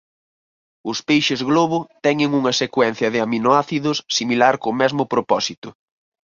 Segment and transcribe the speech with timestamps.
[0.91, 5.69] Os peixes globo teñen unha secuencia de aminoácidos similar co mesmo propósito.